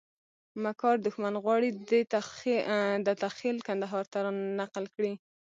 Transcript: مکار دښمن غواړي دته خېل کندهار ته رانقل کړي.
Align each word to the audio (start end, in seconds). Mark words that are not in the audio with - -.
مکار 0.63 0.95
دښمن 1.05 1.33
غواړي 1.43 1.69
دته 3.07 3.27
خېل 3.37 3.57
کندهار 3.67 4.05
ته 4.11 4.17
رانقل 4.25 4.85
کړي. 4.95 5.13